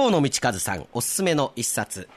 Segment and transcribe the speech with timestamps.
[0.00, 2.08] 河野道和さんおすすめの一冊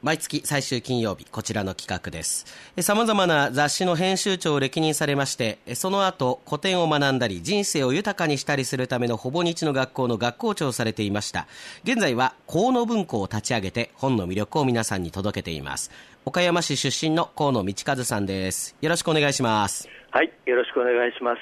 [0.00, 2.46] 毎月最終金曜日、こちらの企画です。
[2.78, 11.48] 様々な雑誌の編集長を歴任されまして、その後、古典を学んだり、人生を豊かにしたりするためのほぼ日の学校の学校長をされていました。
[11.82, 15.90] 現在は、河野文庫を立ち上げて、本の魅力を皆さんに届けています。
[16.24, 18.76] 岡山市出身の河野道和さんです。
[18.80, 19.88] よろしくお願いします。
[20.12, 21.40] はい、よろしくお願いします。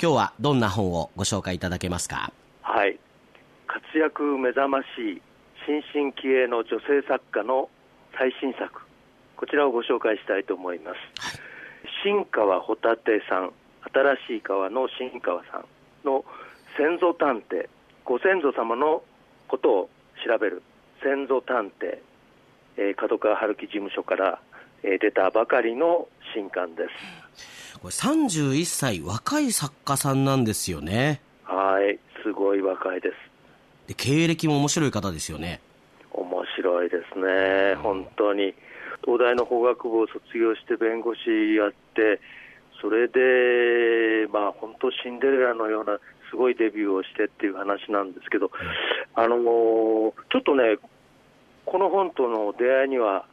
[0.00, 2.32] 今日はどんな本をご紹介いただけますか？
[2.62, 2.98] はい。
[3.70, 5.22] 活躍目覚ましい
[5.64, 7.70] 新進気鋭の女性作家の
[8.18, 8.68] 最新作。
[9.36, 10.96] こちらをご紹介したいと思います、
[12.02, 13.52] 新川ホタテさん
[14.26, 15.64] 新しい川の新川さん
[16.04, 16.24] の
[16.76, 17.68] 先祖探偵
[18.04, 19.04] ご先祖様の
[19.46, 19.90] ことを
[20.26, 20.62] 調べる
[21.00, 21.98] 先祖探偵、
[22.76, 24.40] えー、角川春樹事務所から、
[24.82, 27.78] えー、出たばかりの新刊です。
[27.78, 31.22] これ31歳若い作家さんなんですよね。
[31.44, 33.29] はいすごい若いです
[33.90, 35.60] で経歴も面白い方ですよね。
[36.12, 38.54] 面白いですね、本当に。
[39.04, 42.20] 東大の法学部を卒業して弁護士やって
[42.80, 45.98] それで、まあ、本当シンデレラのような
[46.30, 48.52] すごいデビューをしてっていう話なんですけど、
[49.16, 49.34] あの
[50.30, 50.78] ちょっとね、
[51.66, 53.26] この本との出会いには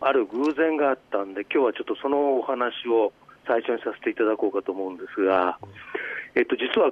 [0.00, 3.12] ある偶然があったんで、今日はちょっとそのお話を
[3.46, 5.58] 最初にさせていただこうかと思うんですが、
[6.34, 6.90] えっと、実は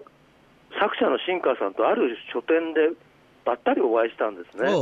[0.80, 2.96] 作者の新川さんとある書店で
[3.44, 4.72] ばったりお会いしたんですね。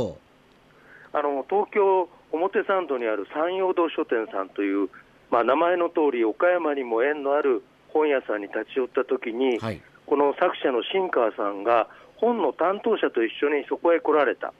[1.11, 4.89] あの東京表参道にある山陽堂書店さんという、
[5.29, 14.53] まあ、名前の通り岡山にも縁のある本屋さんに立ち寄った時に、はい、この作者の新川さんが本の担当者と一緒にそこへ来られた。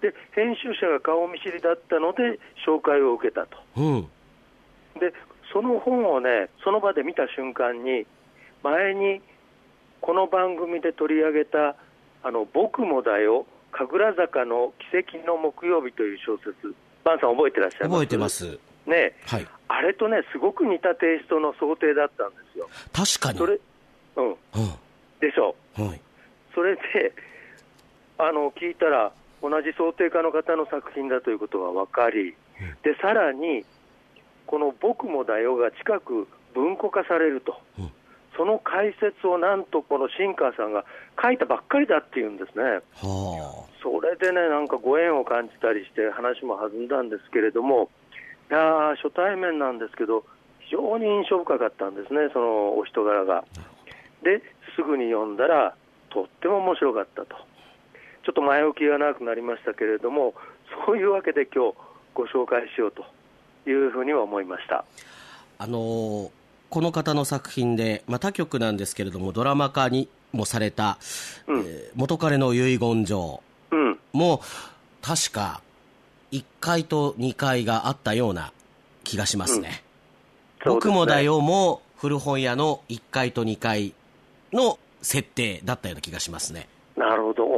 [0.00, 4.02] で編集者が顔見知りだったので紹介を受けたと、うん、
[5.00, 5.12] で
[5.52, 8.06] その本をねその場で見た瞬間に
[8.62, 9.20] 前に
[10.00, 11.76] この番組で取り上げた
[12.22, 16.74] 「あの僕もだよ神楽坂の奇跡の木曜日」という小説。
[17.04, 17.90] バンさん覚えてらっしゃいます？
[17.90, 18.58] 覚えてます。
[18.86, 22.68] ね、はい、あれとねすごく似たテイストの想定だったんですよ。
[22.92, 23.38] 確かに。
[23.38, 23.58] それ
[24.16, 24.36] うん、うん、
[25.20, 26.00] でしょう、はい、
[26.54, 26.80] それで
[28.18, 32.34] あの聞いたら同じ想定家の方の作品だということが分かり、
[32.82, 33.64] でさらに
[34.46, 37.90] この「僕もだよ」が近く文庫化されると、うん、
[38.38, 40.84] その解説をなんとこの新川さんが
[41.20, 47.90] 書いたばっかりだっていうんですね、はあ、それでね、なんかご縁を感じたりして、話も弾んだんですけれども、
[48.48, 50.24] いや初対面なんですけど、
[50.60, 53.44] 非常に印象深かったんですね、そのお人柄が。
[54.22, 54.40] で
[54.76, 55.74] すぐに読んだら、
[56.10, 57.34] とっても面白かったと。
[58.22, 60.34] ちょっと前置きが長くなりましたけれども、
[60.86, 61.74] そういうわけで今日
[62.14, 63.04] ご紹介しようと
[63.68, 64.84] いうふうには思いました。
[65.58, 66.37] あのー
[66.70, 70.98] この方の作品で、まあ、他局なんですけれども、ドラマ化にもされた、
[71.46, 73.42] うん、えー、元彼の遺言状
[74.12, 74.40] も、うん、
[75.00, 75.62] 確か
[76.32, 78.52] 1階と2階があったような
[79.04, 79.82] 気がしますね。
[80.64, 83.94] うん、僕もだよも古本屋の1階と2階
[84.52, 86.68] の設定だったような気がしますね。
[86.96, 87.48] なるほど。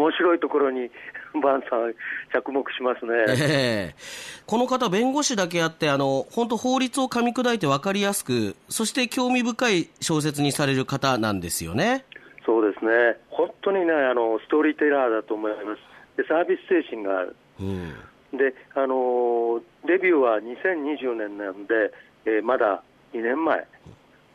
[0.00, 0.90] 面白いところに
[1.42, 1.94] バンさん、
[2.32, 12.04] 着目しますね、えー、この方、弁護士だけあって、あの本当、法律を噛み砕いて分かりやすく、そして興味深い小説にされる方なんですよね。
[12.46, 15.78] そうですね、本当にね、あのストーリーテラーだと思います、
[16.16, 17.92] でサービス精神がある、うん、
[18.36, 21.92] であのデビューは2020年なんで、
[22.24, 23.58] えー、まだ2年前、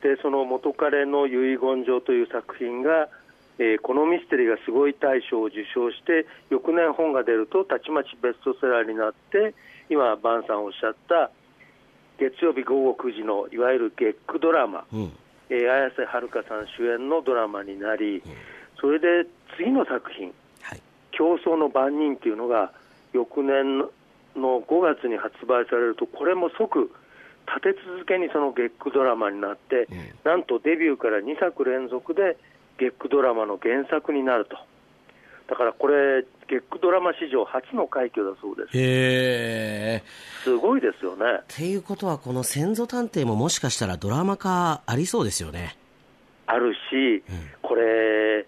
[0.02, 3.10] でその元彼の遺言状という作品が、
[3.58, 9.54] えー、このミステリーがすごい大賞を受賞して翌年本が出るとたちまちベストセラーになって
[9.90, 11.32] 今、バンさんおっしゃった
[12.18, 15.12] 月曜日午後9時のいわゆる月9ドラマ、うん、
[15.50, 18.22] えー、綾瀬はるかさん主演のドラマになり、うん、
[18.80, 22.72] それで次の作品「はい、競争の番人」というのが
[23.14, 23.80] 翌年
[24.36, 26.92] の5月に発売されるとこれも即
[27.48, 32.38] 立て続けにその月9ドラマになって、うん、なんとデビューから2作連続で
[32.78, 34.58] 月9ドラマの原作になると。
[35.48, 38.70] だからこれ、月9ドラマ史上初の快挙だそうです。
[38.74, 40.04] へ
[40.44, 41.26] すごいですよね。
[41.42, 45.78] っていうことは、この先祖探偵ももしかしたらドラマ化ありそうですよね。
[46.48, 48.46] あるし、うん、これ、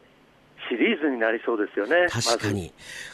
[0.69, 2.07] シリーズになりそうですよね。
[2.09, 2.73] 確かに。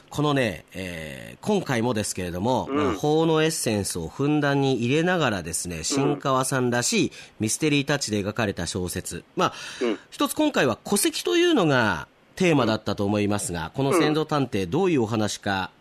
[0.09, 9.23] このね、えー、今回もですけれども、うんまあ、法のエッセンスをふんだんに入れながらですね、新川さんらしいミステリータッチで描かれた小説。
[9.35, 15.71] まあ、うん、一つ今回は戸籍というのがテーマだったと思いますが、この先祖探偵、どういうお話か、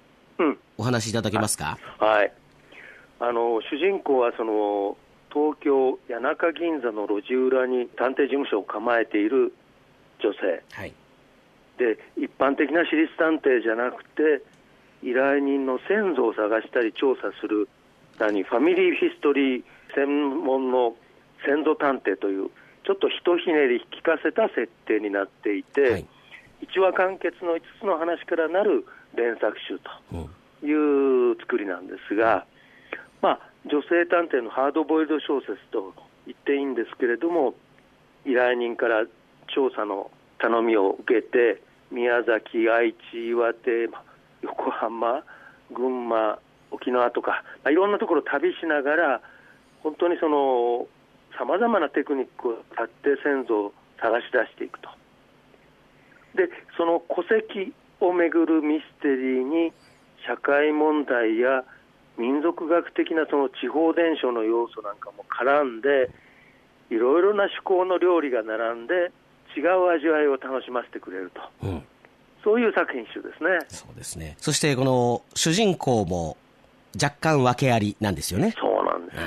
[0.79, 1.79] お話しいただけますか？
[1.99, 2.33] はい。
[3.21, 4.97] あの、主人公はその、
[5.33, 9.55] 東京谷中銀座の路地裏に探偵事務所を構えている
[10.21, 10.63] 女性。
[10.73, 10.95] はい。
[11.83, 14.43] でで一般的な私立探偵じゃなくて
[15.03, 17.69] 依頼人の先祖を探したり調査する
[18.21, 19.65] 何ファミリーヒストリー
[19.95, 20.95] 専門の
[21.45, 22.51] 先祖探偵という
[22.87, 26.07] ちょっとひとひねり引きかせた設定になっていて、はい、
[26.63, 32.47] 1話完結の5つの話からなる連作集という作りなんですが、
[33.21, 35.95] まあ、女性探偵のハードボイルド小説と
[36.27, 37.55] 言っていいんですけれども
[38.25, 39.05] 依頼人から
[39.49, 41.63] 調査の頼みを受けて
[41.93, 43.89] 宮崎、愛知、岩手、
[44.43, 45.23] 横浜、
[45.71, 46.39] 群馬、
[46.71, 49.21] 沖縄とか、ま、いろんなところを旅しながら
[49.83, 50.87] 本当にその
[51.39, 54.89] さまざまなテクニックを使って先祖を探し出していくと。
[56.35, 59.73] でその戸籍をめぐるミステリーに
[60.27, 61.65] 社会問題や
[62.17, 66.11] 民族学的なその地方伝承の要素なんかも絡んで
[66.91, 69.13] いろいろな趣向の料理が並んで
[69.57, 71.83] 違う味わいを楽しませてくれると、うん、
[72.43, 73.59] そういう作品集ですね。
[73.69, 74.37] そうですね。
[74.39, 76.37] そしてこの主人公も
[76.95, 78.55] 若干訳ありなんですよね。
[78.59, 79.19] そうなんです、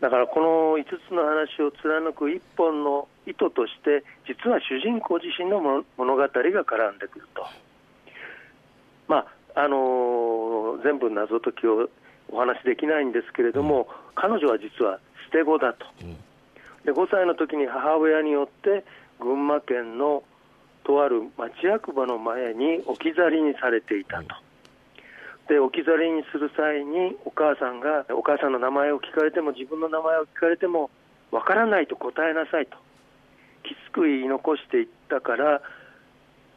[0.00, 7.46] だからこの5つの話を貫く一本の意図として実は主人公自身の物語が絡んでくると。
[9.06, 9.26] まあ
[9.56, 11.88] あのー、全部謎解きを
[12.28, 14.98] お話しできないんですけれども、うん、彼女は実は
[15.30, 16.16] 捨て子だと、うん、
[16.84, 18.84] で5歳の時に母親によって
[19.20, 20.22] 群馬県の
[20.84, 24.36] とある町役場の前に置き去りにされていたと。
[25.48, 30.90] で置き去りにする際にお母さんがお母さんの名前を聞かれても自分の名前を聞かれても
[31.30, 32.78] わからないと答えなさいと
[33.64, 35.60] きつく言い残していったから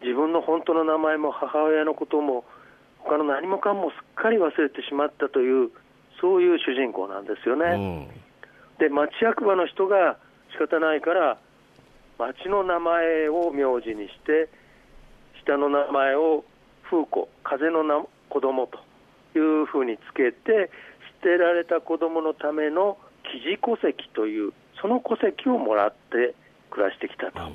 [0.01, 2.45] 自分の本当の名前も母親のことも
[2.99, 5.71] 他の何もかもすっかり忘れてしまったという
[6.21, 7.65] そういう主人公なんですよね。
[7.75, 8.07] うん、
[8.79, 10.17] で町役場の人が
[10.51, 11.37] 仕方ないから
[12.17, 14.49] 町の名前を名字にして
[15.43, 16.43] 下の名前を
[16.89, 18.79] 風子風のな子供と
[19.37, 20.69] いうふうにつけて
[21.21, 26.33] 捨てられた子供のための記事戸籍というその戸籍をもらって
[26.71, 27.51] 暮らしてきたと、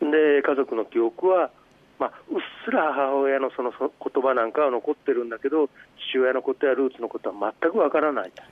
[0.00, 1.50] うん、で家族の記憶は、
[1.98, 5.68] まあ、うっすら母親のその言葉なんかは残ってるんだけど
[6.10, 8.42] 父親のことやルーツのことは全くわからないと。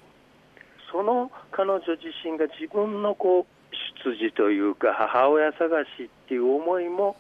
[0.90, 3.61] その彼女自身が自分のこう
[4.04, 7.16] 出自というか母親探しっていう思いも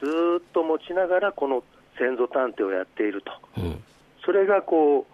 [0.00, 1.62] ずっと持ちながらこの
[1.98, 3.82] 先祖探偵をやっていると、うん、
[4.24, 5.06] それがこ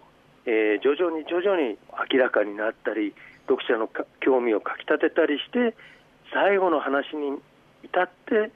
[0.45, 1.77] う、えー、徐々に徐々に
[2.11, 3.13] 明らかになったり
[3.47, 3.89] 読者の
[4.19, 5.75] 興味をかきたてたりして
[6.33, 7.37] 最後の話に
[7.83, 8.51] 至って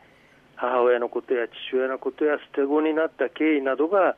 [0.56, 4.15] 母親のことや父親のことや捨て子になった経緯などが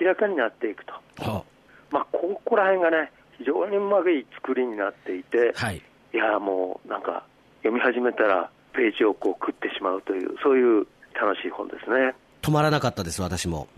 [0.00, 1.44] 明らかになっていくと、はあ、
[1.90, 5.82] まあ、ここら辺がね非常にうまい作りになっていて、はい、
[6.12, 7.24] いやもうなんか
[7.62, 12.14] 読み始めたらページをこう食ってしまうというそういう楽しい本ですね。
[12.42, 13.68] 止まらなかったです、私も。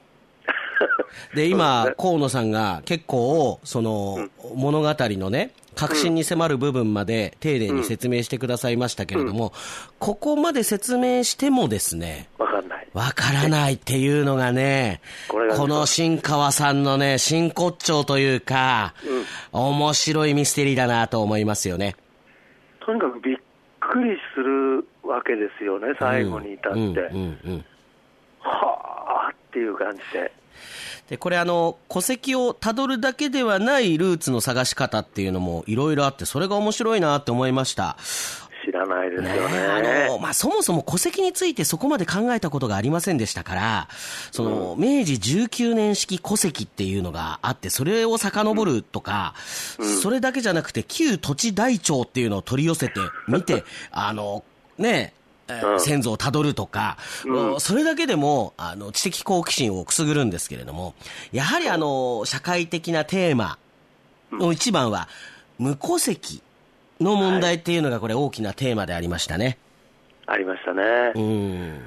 [1.34, 9.52] で、今、河野さんが結構、その、物語のね、核心に迫る部分まで丁寧に説明してくださいましたけれども、
[9.98, 12.88] ここまで説明してもですね、わかんない。
[12.92, 18.94] わからないっていうのがね、 この新川さんのね、真骨頂というか、
[19.52, 21.96] 面白いミステリーだなと思いますよね。
[22.84, 23.33] とにかくびっ
[23.94, 26.79] くりするわけですよね、最後に至って。
[26.79, 27.64] うんうんうん
[28.46, 30.31] はあっていう感じで。
[31.08, 37.97] でこれあの、戸籍をたどるだけではないルーツの探し方っていうのもいろいろあって、それが面白いなって思いました。
[38.64, 39.52] 知らないですよね。
[39.52, 43.88] ねあの、まあ、そもそも戸籍についてそこまで考えたことがありませんでしたから、
[44.33, 49.35] その、うん、明治19年式戸籍っていうのがあって、それを遡るとか、
[49.78, 54.44] うん、それだけじゃなくて、旧土地台帳っていうのを取り寄せてみて、 あの、
[54.78, 55.12] ね、
[55.49, 60.94] うん、先祖をたどるとか、うん、それだけでもあの知的好奇心をくすぐるんですけれども、
[61.33, 63.59] やはりあの社会的なテーマ
[64.33, 65.09] の一番は、
[65.59, 66.42] 無戸籍
[67.04, 69.58] の問題っていうのが、これ、大きなテーマでありましたね。
[70.26, 71.12] ありましたね。
[71.14, 71.82] うん、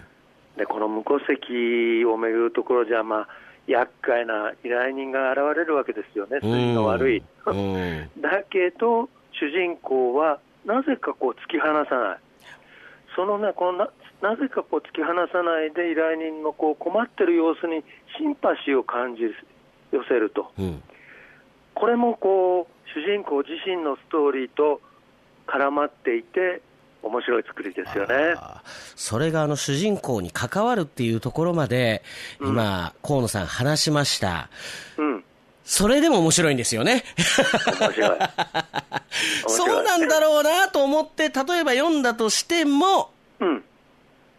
[0.57, 3.27] でこの無戸籍をめぐるところじゃ、まあ、
[3.67, 7.23] 厄介な依頼人が現れるわけですよね、筋の悪い。
[7.45, 12.17] だけど、主人公はなぜかこう突き放さない。
[13.15, 13.89] そのね、このな
[14.21, 17.83] なぜかこう突き放さないで依頼人のこう困ってる様子に
[18.17, 19.21] シンパシーを感じ
[19.91, 20.81] 寄せると、うん、
[21.75, 24.81] これもこう主人公自身のストーリーと
[25.47, 26.61] 絡まっていて、
[27.03, 28.35] 面白い作りですよね
[28.95, 32.03] それがあの主人公に関わるっていうところまで、
[32.41, 34.49] 今、うん、河野さん話しました。
[34.97, 35.23] うん
[35.67, 37.03] それでも面白いんですよね。
[37.81, 38.19] 面白い。
[39.47, 43.11] そうなんだろうなと思って、例えば読んだとしても、
[43.41, 43.63] うん。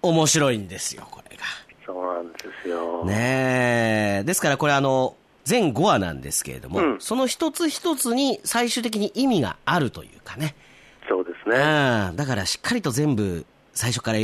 [0.00, 1.42] 面白いんですよ、これが。
[1.84, 3.04] そうなんですよ。
[3.04, 4.24] ねえ。
[4.24, 10.54] ですからこれあの、全5話なんですけれども、うんその一つ一つに最終的に意味があるというかね。
[11.48, 12.08] ですね。
[12.10, 12.16] うん。
[12.16, 14.18] だからしっかりと全部最初から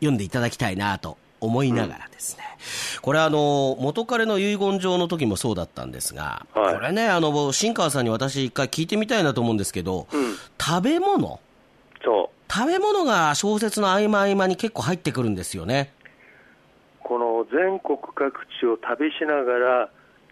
[0.00, 2.44] 読んでいただきたいなと思いながらですね。
[3.02, 11.38] これあの、元彼の遺言状の時もそうだったんですが、はいこれね、あの、新川さんに私一回聞いてみたいなと思うんですけど、うん食べ物？
[12.04, 12.52] そう。
[12.52, 15.92] 食べ物が小説の合間合間に結構入ってくるんですよね。
[17.02, 19.90] この全国各地を旅しながら、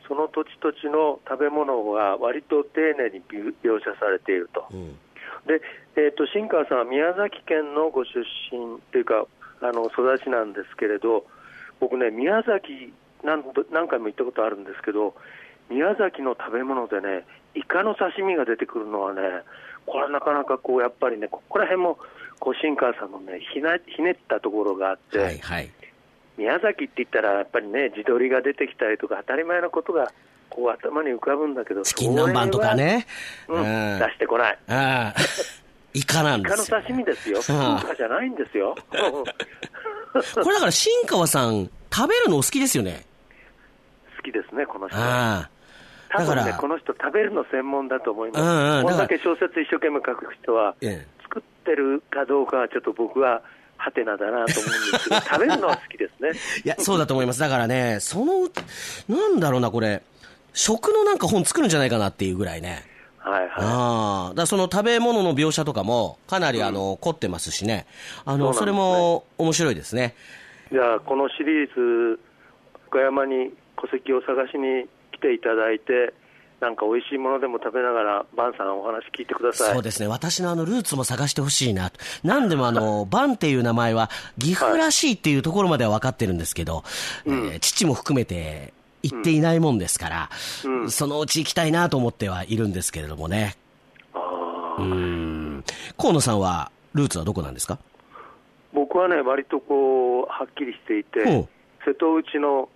[0.08, 4.66] その土地土地の食べ物が割と丁寧に描写されていると。
[4.72, 4.98] うん。
[5.46, 5.60] で、
[5.96, 8.20] えー、と新川さんは宮崎県のご出
[8.50, 9.26] 身というか、
[9.60, 11.24] あの育ちなんですけれど、
[11.80, 15.14] 僕ね、宮崎何、何回も行ったことあるんですけど、
[15.70, 17.24] 宮崎の食べ物でね、
[17.54, 19.20] イカの刺身が出てくるのはね、
[19.86, 21.98] これはなかなかこうやっぱりね、ここら辺も
[22.38, 25.70] こう新川さんのねひな、ひねったところがあって、はいはい。
[26.36, 30.10] 宮崎って言ったら、やっぱりね、地鶏が出てきたりとか、当たり前のことが
[30.50, 33.06] こう頭に浮かぶんだけど、チキン南蛮とかね。
[33.48, 33.62] うん、
[33.98, 34.58] 出してこない。
[34.68, 35.14] ああ。
[35.94, 37.38] イカなんイカの刺身ですよ。
[37.38, 38.74] イカじゃないんですよ。
[38.90, 39.24] こ
[40.14, 43.04] れだから新川さん、食べるのお好きですよね？
[44.16, 44.96] 好きですね、この人。
[44.96, 45.48] だ
[46.26, 48.42] から、この人、食べるの専門だと思います。
[48.42, 53.42] うんうんこれだだけ小説一生懸命書く人は、ええ作ってるかどうかはちょっと僕は、
[53.84, 56.30] ハテナだなと思うんですけど、 食べるのは好きですね。
[56.64, 57.40] いや、そうだと思います。
[57.40, 58.48] だからね、その、
[59.08, 60.02] なんだろうな、これ、
[60.54, 62.82] 食のなんか本作るんじゃないかなっていうぐらいね。
[63.18, 64.34] はいはああ。
[64.34, 67.86] だその食べ物の描写とかも、かなりあの、凝ってますしね。
[68.24, 70.14] あの、そねれも面白いですね。
[70.70, 70.74] い。
[70.74, 72.18] じゃあ、このシリーズ、
[72.88, 76.14] 岡山に戸籍を探しに来ていただいて、
[76.60, 79.74] なんか美味しいものでも食べながら、バンさんお話聞いてください。
[79.74, 80.06] そうですね。
[80.08, 81.98] 私のあの、ルーツも探してほしいなと。
[82.22, 84.08] なんでもあの、バンっていう名前は、
[84.38, 86.84] 岐阜らしいっていうところまでは分かってるんですけど、
[87.26, 90.30] えー父も含めて行っていないもんですから、
[90.64, 93.56] うんそのうち行きたいなと思ってはいるんですけれどもね。
[94.14, 94.94] あーうー
[95.58, 95.64] ん。
[95.98, 97.78] 河野さんは、ルーツはどこなんですか？
[98.72, 101.46] 僕はね、割とこう、はっきりしていて、
[101.84, 102.68] 瀬戸内の、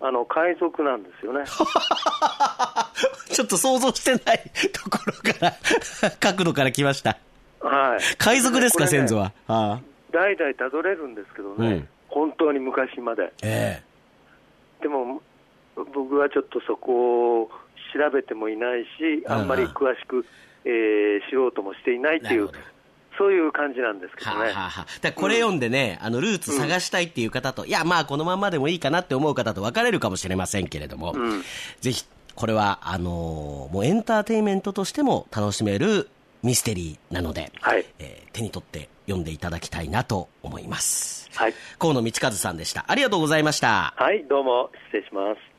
[0.00, 1.44] あの、海賊なんですよね。
[3.30, 5.54] ちょっと想像してないところか
[6.00, 7.18] ら、 角度から来ました。
[7.60, 8.16] はい。
[8.18, 9.32] 海賊ですか、ね先祖は？
[9.48, 9.80] ああ
[10.12, 13.32] 代々たどれるんですけどね、うん本当に昔まで。
[13.42, 13.82] え
[14.80, 15.20] でも、
[15.74, 17.50] 僕はちょっとそこを
[17.92, 20.24] 調べてもいないし、あんまり詳しく、
[20.64, 22.50] えー知ろうともしていないっていう
[23.18, 24.36] そういう感じなんですけどね。
[24.36, 31.42] あはあはあこれ読んでね、あの、ルーツ探したいっていう方と、いや、まあ、このまんまでもいいかなって思う方と分かれるかもしれませんけれども、うん
[31.80, 36.08] ぜひ、これは、あのーもうエンターテインメントとしても楽しめる
[36.42, 37.84] ミステリーなので、はい。
[37.98, 41.30] えー手に取って読んでいただきたいなと思います。
[41.36, 41.54] はい。
[41.78, 42.84] 河野道和さんでした。
[42.88, 43.94] ありがとうございました。
[43.96, 45.53] はい、どうも、失礼します。